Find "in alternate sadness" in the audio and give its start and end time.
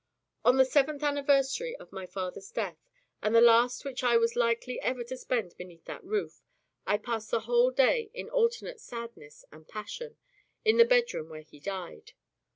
8.15-9.45